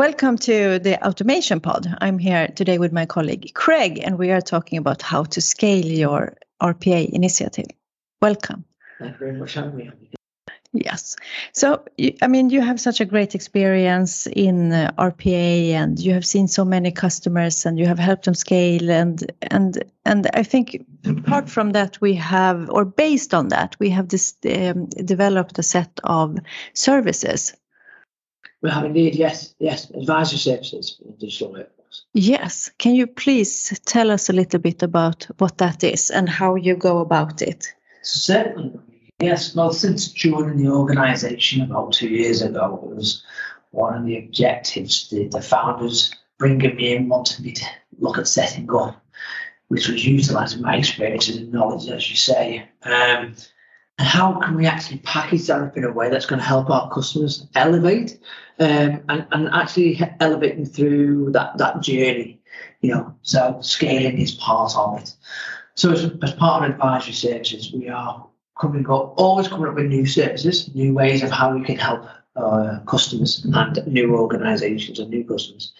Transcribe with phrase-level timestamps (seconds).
[0.00, 1.86] welcome to the Automation Pod.
[2.00, 5.84] I'm here today with my colleague Craig, and we are talking about how to scale
[5.84, 7.66] your RPA initiative.
[8.22, 8.64] Welcome.
[8.98, 9.90] Thank you very much for having me.
[10.72, 11.16] Yes.
[11.52, 11.84] So,
[12.22, 16.48] I mean, you have such a great experience in uh, RPA, and you have seen
[16.48, 21.50] so many customers, and you have helped them scale, and and and I think apart
[21.50, 26.00] from that, we have, or based on that, we have this um, developed a set
[26.04, 26.38] of
[26.72, 27.52] services
[28.62, 32.04] we have indeed, yes, yes, advisory services in digital workforce.
[32.12, 32.70] Yes.
[32.78, 36.76] Can you please tell us a little bit about what that is and how you
[36.76, 37.72] go about it?
[38.02, 38.78] Certainly.
[39.20, 39.54] Yes.
[39.54, 43.22] Well, since joining the organisation about two years ago, it was
[43.70, 47.64] one of the objectives the, the founders bringing me in wanted me to
[47.98, 49.02] look at setting up,
[49.68, 52.68] which was utilising my experiences and knowledge, as you say.
[52.82, 53.36] Um,
[54.00, 56.70] and how can we actually package that up in a way that's going to help
[56.70, 58.18] our customers elevate
[58.58, 62.40] um, and, and actually elevate them through that, that journey,
[62.80, 65.14] you know, so scaling is part of it.
[65.74, 68.26] So as, as part of advisory services, we are
[68.58, 72.06] coming up, always coming up with new services, new ways of how we can help
[72.36, 75.74] uh, customers and new organizations and new customers.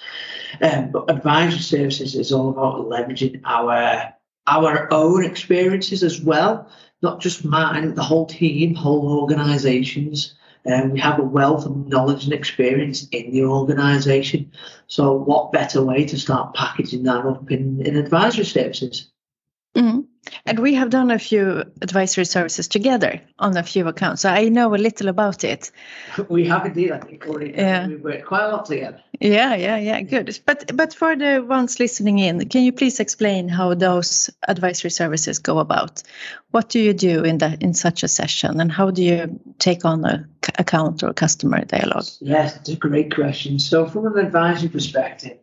[0.60, 4.12] Um, but advisory services is all about leveraging our
[4.46, 6.68] our own experiences as well
[7.02, 10.34] not just mine, the whole team, whole organisations.
[10.66, 14.52] Um, we have a wealth of knowledge and experience in the organisation.
[14.88, 19.10] So, what better way to start packaging that up in, in advisory services?
[19.74, 20.00] Mm-hmm.
[20.46, 24.22] And we have done a few advisory services together on a few accounts.
[24.22, 25.70] So I know a little about it.
[26.28, 27.24] We have indeed, I think.
[27.56, 27.86] Yeah.
[27.86, 29.02] We worked quite a lot together.
[29.20, 30.38] Yeah, yeah, yeah, good.
[30.46, 35.38] But but for the ones listening in, can you please explain how those advisory services
[35.38, 36.02] go about?
[36.52, 39.84] What do you do in that in such a session, and how do you take
[39.84, 40.26] on a
[40.58, 42.06] account or customer dialogue?
[42.20, 43.58] Yes, it's a great question.
[43.58, 45.38] So from an advisory perspective,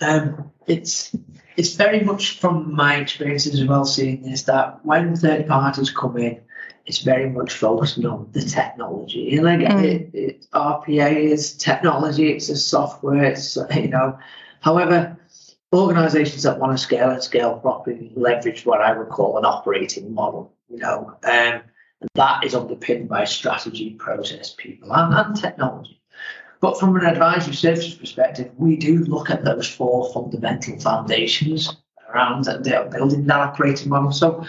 [0.00, 1.14] um, it's
[1.56, 6.16] it's very much from my experiences as well seeing this that when third parties come
[6.16, 6.40] in,
[6.86, 9.34] it's very much focused on the technology.
[9.36, 9.84] And like mm.
[9.84, 14.18] it, it, RPA is technology, it's a software, it's you know.
[14.60, 15.16] However,
[15.72, 20.14] organizations that want to scale and scale properly leverage what I would call an operating
[20.14, 21.16] model, you know.
[21.24, 21.62] Um,
[22.00, 25.97] and that is underpinned by strategy, process, people, and, and technology.
[26.60, 31.76] But from an advisory services perspective, we do look at those four fundamental foundations
[32.08, 34.12] around the building that operating model.
[34.12, 34.44] So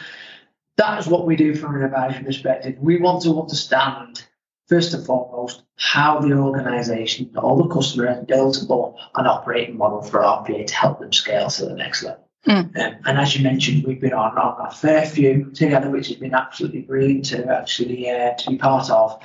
[0.78, 2.78] that is what we do from an advisory perspective.
[2.80, 4.24] We want to understand,
[4.68, 10.02] first and foremost, how the organization or the customer has built up an operating model
[10.02, 12.25] for RPA to help them scale to the next level.
[12.48, 12.78] Mm.
[12.78, 16.18] Um, and as you mentioned, we've been on, on a fair few together, which has
[16.18, 19.22] been absolutely brilliant to actually uh, to be part of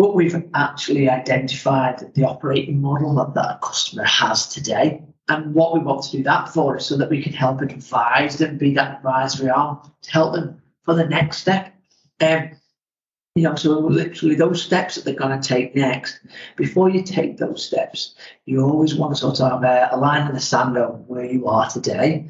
[0.00, 5.02] but we've actually identified the operating model that that customer has today.
[5.28, 7.70] And what we want to do that for is so that we can help and
[7.70, 11.74] advise them, be that advisory arm to help them for the next step.
[12.18, 12.48] Um,
[13.34, 16.20] you know, so literally those steps that they're going to take next.
[16.56, 18.14] Before you take those steps,
[18.46, 21.68] you always want to sort of uh, align in the sand on where you are
[21.68, 22.26] today.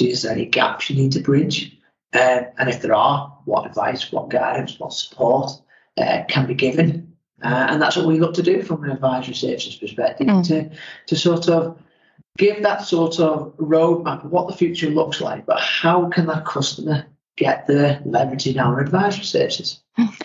[0.00, 1.76] Is there any gaps you need to bridge?
[2.14, 5.60] Um, and if there are, what advice, what guidance, what support
[5.96, 7.16] uh, can be given.
[7.42, 10.46] Uh, and that's what we look to do from an advisory services perspective mm.
[10.46, 10.70] to,
[11.06, 11.78] to sort of
[12.38, 16.44] give that sort of roadmap of what the future looks like, but how can that
[16.44, 19.80] customer get the leveraging our advisory services?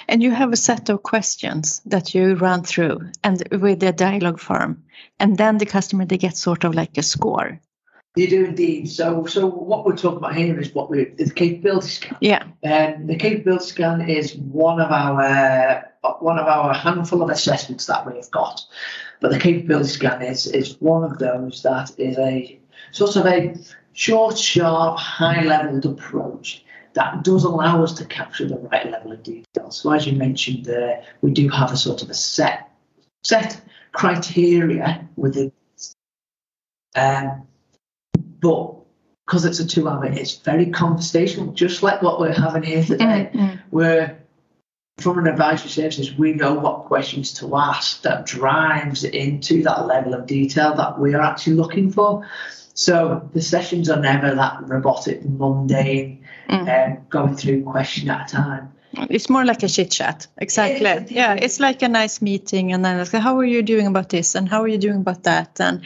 [0.07, 4.39] And you have a set of questions that you run through and with the dialogue
[4.39, 4.83] form.
[5.19, 7.59] And then the customer they get sort of like a score.
[8.15, 8.89] You do indeed.
[8.89, 12.17] So, so what we're talking about here is what we the capability scan.
[12.19, 12.43] Yeah.
[12.63, 15.87] Um, the capability scan is one of our
[16.19, 18.61] one of our handful of assessments that we've got.
[19.21, 22.59] But the capability scan is is one of those that is a
[22.91, 23.55] sort of a
[23.93, 29.71] short, sharp, high-leveled approach that does allow us to capture the right level of detail.
[29.71, 32.69] So, as you mentioned, there we do have a sort of a set
[33.23, 33.61] set
[33.93, 35.53] criteria within.
[36.93, 37.47] Um,
[38.41, 38.75] but
[39.25, 43.29] because it's a two hour, it's very conversational, just like what we're having here today.
[43.33, 43.55] Mm-hmm.
[43.69, 44.21] Where
[44.99, 50.13] from an advisory services, we know what questions to ask that drives into that level
[50.13, 52.27] of detail that we are actually looking for.
[52.73, 56.97] So the sessions are never that robotic, mundane, mm.
[56.97, 58.73] um, going through question at a time.
[58.93, 61.15] It's more like a chit chat, exactly.
[61.15, 64.35] Yeah, it's like a nice meeting, and then like, how are you doing about this,
[64.35, 65.81] and how are you doing about that, and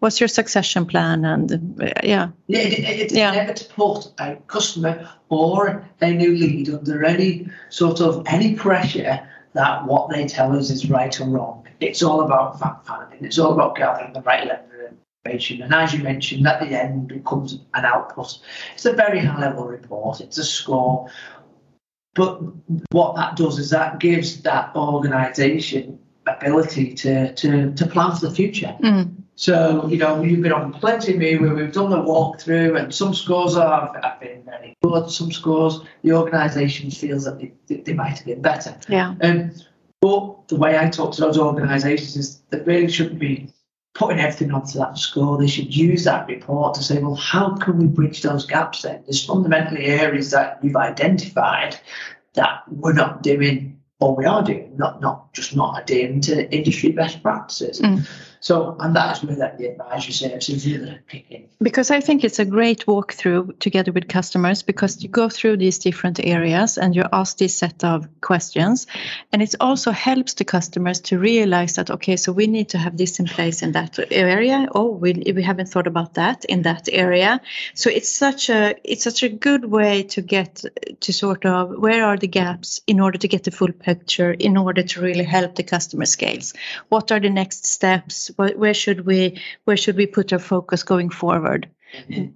[0.00, 2.28] what's your succession plan, and uh, yeah.
[2.48, 3.30] Yeah, it, it, yeah.
[3.30, 9.26] never to put a customer or a new lead under any sort of any pressure
[9.52, 11.66] that what they tell us is right or wrong.
[11.80, 13.24] It's all about fact finding.
[13.24, 14.94] It's all about gathering the right level of
[15.24, 15.62] information.
[15.62, 18.38] And as you mentioned, at the end it becomes an output.
[18.74, 20.20] It's a very high level report.
[20.20, 21.08] It's a score.
[22.14, 22.40] But
[22.90, 28.34] what that does is that gives that organisation ability to, to, to plan for the
[28.34, 28.76] future.
[28.82, 29.16] Mm.
[29.36, 32.94] So, you know, you've been on plenty of me where we've done the walkthrough and
[32.94, 37.94] some scores are, have been very good, some scores the organisation feels that they, they
[37.94, 38.76] might have been better.
[38.88, 39.14] Yeah.
[39.22, 39.52] Um,
[40.02, 43.48] but the way I talk to those organisations is that really shouldn't be
[43.94, 45.38] putting everything onto that score.
[45.38, 49.02] They should use that report to say, well, how can we bridge those gaps then?
[49.04, 51.78] There's fundamentally areas that you've identified
[52.34, 56.90] that we're not doing or we are doing, not not just not adhering to industry
[56.92, 57.80] best practices.
[57.80, 58.08] Mm.
[58.40, 61.50] So, and that's where that the advisory services really kick.
[61.60, 65.78] Because I think it's a great walkthrough together with customers because you go through these
[65.78, 68.86] different areas and you ask this set of questions.
[69.30, 72.96] And it also helps the customers to realize that, okay, so we need to have
[72.96, 74.66] this in place in that area.
[74.74, 77.42] Oh, we, we haven't thought about that in that area.
[77.74, 80.64] So it's such a it's such a good way to get
[81.00, 84.56] to sort of where are the gaps in order to get the full picture, in
[84.56, 86.54] order to really help the customer scales.
[86.88, 88.29] What are the next steps?
[88.36, 91.68] Where, where should we where should we put our focus going forward?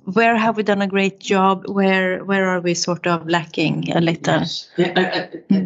[0.04, 1.68] Where have we done a great job?
[1.68, 4.38] Where where are we sort of lacking a little?
[4.38, 4.70] Yes.
[4.76, 5.60] Yeah, uh,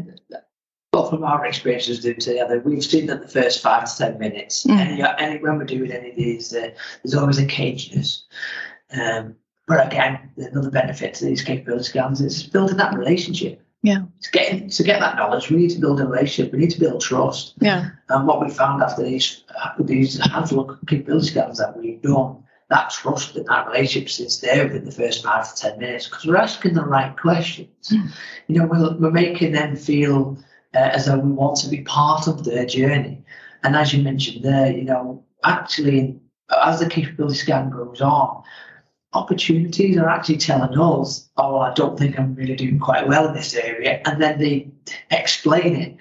[0.93, 4.65] well, from our experiences doing together, we've seen that the first five to ten minutes,
[4.65, 4.79] Mm.
[4.79, 6.71] any, any, when we're doing any of these, uh,
[7.03, 8.23] there's always a caginess.
[8.91, 9.37] Um,
[9.67, 13.63] but again, another benefit to these capability scans is building that relationship.
[13.83, 14.05] Yeah.
[14.23, 16.53] To get, to get that knowledge, we need to build a relationship.
[16.53, 17.55] We need to build trust.
[17.61, 17.91] Yeah.
[18.09, 19.45] And what we found after these
[19.79, 24.65] these handful of capability scans that we've done, that trust and that relationship sits there
[24.65, 27.89] within the first five to ten minutes because we're asking the right questions.
[27.91, 28.11] Mm.
[28.49, 30.37] You know, we're, we're making them feel
[30.75, 33.23] uh, as though we want to be part of their journey.
[33.63, 36.19] And as you mentioned there, you know, actually,
[36.51, 38.43] as the capability scan goes on,
[39.13, 43.35] opportunities are actually telling us, oh, I don't think I'm really doing quite well in
[43.35, 44.03] this area.
[44.05, 44.71] And then they
[45.11, 45.97] explain it.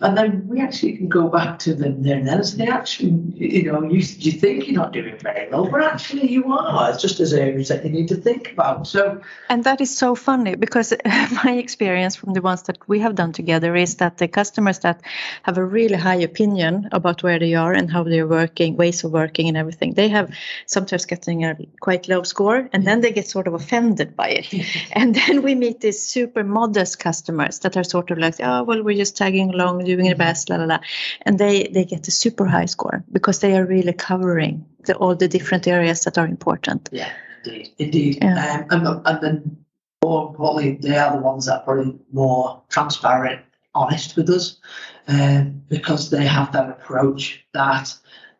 [0.00, 3.20] And then we actually can go back to them there and then and say, actually,
[3.34, 6.90] you know, you, you think you're not doing very well, but actually you are.
[6.90, 8.86] It's just as areas that you need to think about.
[8.86, 10.92] So, And that is so funny because
[11.44, 15.02] my experience from the ones that we have done together is that the customers that
[15.42, 19.10] have a really high opinion about where they are and how they're working, ways of
[19.10, 20.32] working and everything, they have
[20.66, 24.46] sometimes getting a quite low score and then they get sort of offended by it.
[24.92, 28.82] And then we meet these super modest customers that are sort of like, oh, well,
[28.82, 30.78] we're just tagging along, doing the best, la la la.
[31.22, 35.14] And they, they get a super high score because they are really covering the, all
[35.16, 36.88] the different areas that are important.
[36.92, 37.10] yeah,
[37.44, 38.18] indeed, indeed.
[38.22, 38.66] Yeah.
[38.70, 39.64] Um, and, and then
[40.04, 43.40] more importantly, they are the ones that are probably more transparent,
[43.74, 44.60] honest with us,
[45.08, 47.92] um, because they have that approach that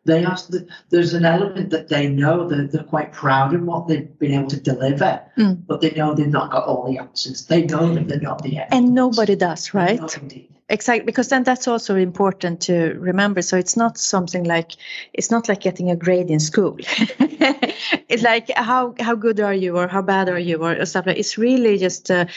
[0.05, 0.47] they ask.
[0.49, 4.31] The, there's an element that they know that they're quite proud in what they've been
[4.33, 5.65] able to deliver, Mm.
[5.67, 7.45] but they know they've not got all the answers.
[7.45, 8.75] They know that they're not the experts.
[8.77, 9.99] And nobody does, right?
[9.99, 10.49] No, indeed.
[10.71, 13.41] Exactly, because then that's also important to remember.
[13.41, 14.73] So it's not something like
[15.13, 16.77] it's not like getting a grade in school.
[18.07, 21.17] it's like how how good are you or how bad are you or stuff like.
[21.17, 22.27] It's really just a,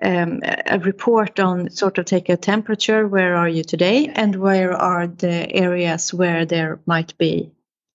[0.00, 3.06] um, a report on sort of take a temperature.
[3.06, 7.52] Where are you today, and where are the areas where there might be.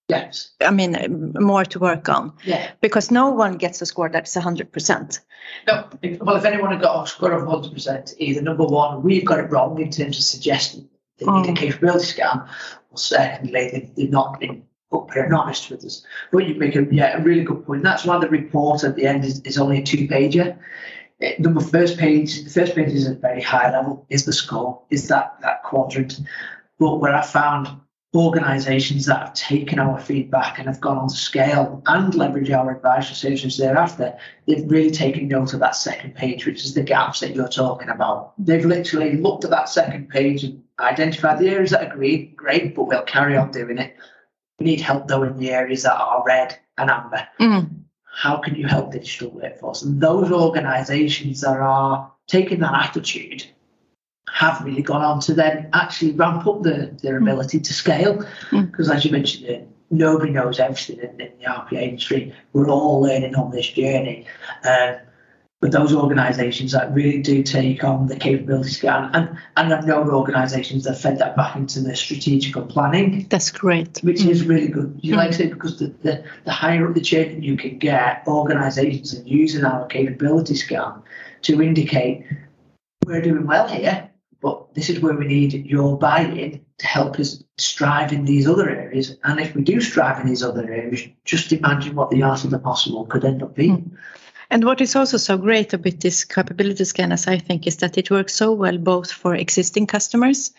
[0.09, 0.51] Yes.
[0.61, 2.71] I mean, more to work on Yeah.
[2.79, 5.19] because no one gets a score that's hundred percent.
[5.67, 5.85] No.
[6.01, 9.39] If, well, if anyone had got a score of 100%, either number one, we've got
[9.39, 10.87] it wrong in terms of suggesting
[11.19, 11.49] they need Oh.
[11.49, 11.57] a mm.
[11.57, 12.43] capability scan,
[12.91, 16.05] or secondly, they, they've not been upfront and honest with us.
[16.31, 17.83] But you make a, yeah, a really good point.
[17.83, 20.57] That's why the report at the end is, is only a two pager.
[21.39, 24.81] Number eh, first page, the first page is a very high level, is the score,
[24.89, 26.19] is that, that quadrant.
[26.79, 27.67] But where I found
[28.17, 32.75] organisations that have taken our feedback and have gone on to scale and leverage our
[32.75, 37.19] advisory services thereafter, they've really taken note of that second page, which is the gaps
[37.19, 38.33] that you're talking about.
[38.37, 42.75] They've literally looked at that second page and identified the areas that are green, great,
[42.75, 43.95] but we'll carry on doing it.
[44.59, 47.27] We need help though in the areas that are red and amber.
[47.39, 47.83] Mm.
[48.03, 49.83] How can you help the digital workforce?
[49.83, 53.45] And those organisations that are taking that attitude
[54.37, 58.17] have really gone on to then actually ramp up the, their ability to scale.
[58.51, 58.69] Mm.
[58.69, 62.33] Because as you mentioned, uh, nobody knows everything in, in the RPA industry.
[62.53, 64.27] We're all learning on this journey.
[64.63, 64.97] Um,
[65.59, 70.11] but those organisations that really do take on the capability scan, and, and I've known
[70.11, 73.97] organisations that fed that back into their strategical planning, That's great.
[74.03, 74.29] which Mm.
[74.29, 74.99] is really good.
[75.01, 78.21] You like to say because the, the, the higher up the chain you can get,
[78.27, 81.01] organisations are using our capability scan
[81.41, 82.23] to indicate
[83.07, 84.11] we're doing well here.
[84.41, 88.69] But this is where we need your buy-in to help us strive in these other
[88.69, 89.17] areas.
[89.23, 92.51] And if we do strive in these other areas, just imagine what the art of
[92.51, 93.77] the possible could end up being.
[93.77, 93.95] Hmm.
[94.49, 98.09] And what is also so great about this capability scanners, I think, is that it
[98.09, 100.53] works so well both for existing customers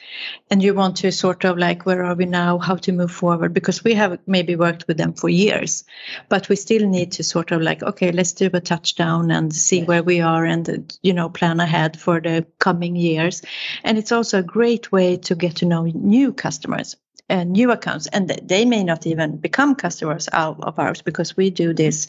[0.50, 2.58] and you want to sort of like, where are we now?
[2.58, 3.54] How to move forward?
[3.54, 5.84] Because we have maybe worked with them for years,
[6.28, 9.84] but we still need to sort of like, okay, let's do a touchdown and see
[9.84, 13.42] where we are and, you know, plan ahead for the coming years.
[13.84, 16.94] And it's also a great way to get to know new customers
[17.30, 21.50] uh, new accounts and they may not even become customers of, of ours because we
[21.50, 22.06] do this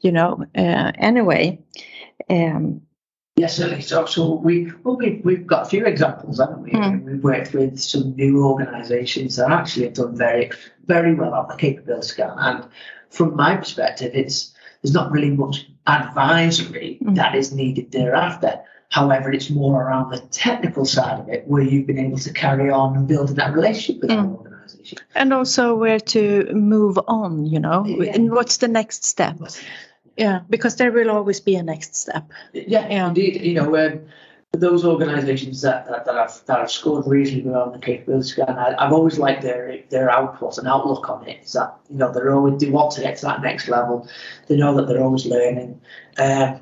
[0.00, 1.58] you know uh, anyway
[2.30, 2.82] um,
[3.38, 3.82] Yes, certainly.
[3.82, 6.72] So, so we well, we we've got a few examples, haven't we?
[6.72, 7.04] Mm.
[7.04, 10.50] We've worked with some new organisations that actually have done very,
[10.86, 12.34] very well on the capability scan.
[12.36, 12.66] And
[13.10, 17.14] from my perspective, it's there's not really much advisory mm.
[17.14, 18.60] that is needed thereafter.
[18.90, 22.70] However, it's more around the technical side of it, where you've been able to carry
[22.70, 24.47] on and build that relationship with mm.
[25.14, 28.12] And also where to move on you know yeah.
[28.14, 29.36] and what's the next step
[30.16, 33.08] yeah because there will always be a next step yeah, yeah.
[33.08, 34.00] indeed you know um,
[34.52, 38.48] those organisations that, that, that, have that have scored reasonably well on the capability scan,
[38.48, 41.44] I, have always liked their their output and outlook on it.
[41.44, 44.08] Is that you know they're always they want to get to that next level.
[44.46, 45.80] They know that they're always learning.
[46.16, 46.60] Um,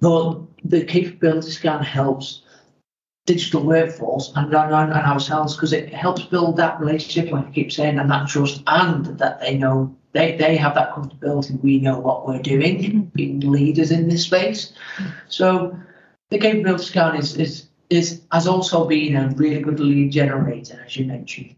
[0.00, 2.42] but the capability scan helps
[3.26, 7.72] digital workforce and, and, and ourselves because it helps build that relationship, like I keep
[7.72, 11.60] saying, and that trust, and that they know they, they have that comfortability.
[11.62, 13.00] We know what we're doing, mm-hmm.
[13.14, 14.72] being leaders in this space.
[15.28, 15.78] So
[16.30, 20.96] the capability scan is, is, is has also been a really good lead generator, as
[20.96, 21.54] you mentioned.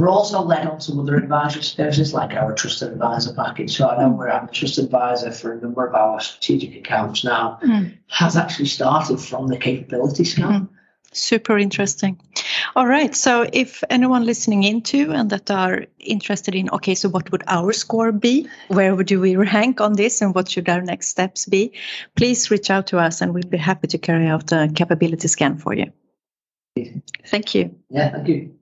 [0.00, 3.76] We're also led on to other advisory services like our trusted advisor package.
[3.76, 7.60] So I know we're a trusted advisor for a number of our strategic accounts now.
[7.62, 7.96] Mm.
[8.08, 10.62] Has actually started from the capability scan.
[10.62, 10.68] Mm.
[11.14, 12.20] Super interesting.
[12.74, 13.14] All right.
[13.14, 17.72] So, if anyone listening into and that are interested in, okay, so what would our
[17.72, 18.48] score be?
[18.68, 21.72] Where would we rank on this, and what should our next steps be?
[22.16, 25.58] Please reach out to us, and we'll be happy to carry out a capability scan
[25.58, 25.92] for you.
[27.26, 27.76] Thank you.
[27.90, 28.54] Yeah, thank you.